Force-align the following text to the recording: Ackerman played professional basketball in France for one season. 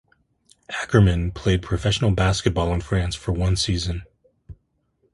Ackerman 0.81 1.31
played 1.31 1.61
professional 1.61 2.09
basketball 2.09 2.73
in 2.73 2.81
France 2.81 3.13
for 3.13 3.33
one 3.33 3.55
season. 3.55 4.01